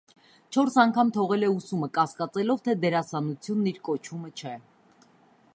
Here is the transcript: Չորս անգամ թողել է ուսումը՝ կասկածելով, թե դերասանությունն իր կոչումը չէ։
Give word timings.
Չորս 0.53 0.77
անգամ 0.83 1.11
թողել 1.17 1.45
է 1.49 1.51
ուսումը՝ 1.57 1.91
կասկածելով, 1.99 2.63
թե 2.69 2.77
դերասանությունն 2.87 3.71
իր 3.73 3.81
կոչումը 3.91 4.37
չէ։ 4.43 4.59